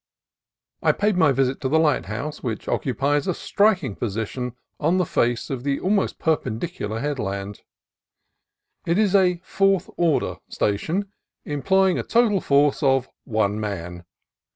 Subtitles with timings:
[0.81, 5.51] I paid my visit to the lighthouse, which occupies a striking position on the face
[5.51, 7.61] of the almost perpen dicular headland.
[8.87, 11.11] It is a "fourth order" station,
[11.45, 14.03] employing a total force of one man.